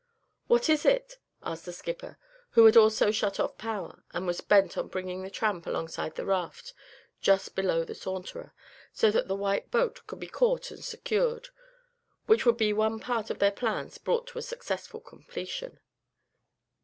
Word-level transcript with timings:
"What 0.47 0.67
is 0.67 0.83
it?" 0.83 1.19
asked 1.43 1.65
the 1.65 1.71
skipper, 1.71 2.17
who 2.57 2.65
had 2.65 2.75
also 2.75 3.11
shut 3.11 3.39
off 3.39 3.59
power, 3.59 4.03
and 4.13 4.25
was 4.25 4.41
bent 4.41 4.75
on 4.75 4.87
bringing 4.87 5.21
the 5.21 5.29
Tramp 5.29 5.67
alongside 5.67 6.15
the 6.15 6.25
raft 6.25 6.73
just 7.21 7.53
below 7.53 7.83
the 7.83 7.93
Saunterer; 7.93 8.51
so 8.91 9.11
that 9.11 9.27
the 9.27 9.35
white 9.35 9.69
boat 9.69 10.01
could 10.07 10.19
be 10.19 10.25
caught 10.25 10.71
and 10.71 10.83
secured, 10.83 11.49
which 12.25 12.47
would 12.47 12.57
be 12.57 12.73
one 12.73 12.99
part 12.99 13.29
of 13.29 13.37
their 13.37 13.51
plans 13.51 13.99
brought 13.99 14.25
to 14.29 14.39
a 14.39 14.41
successful 14.41 15.01
completion. 15.01 15.79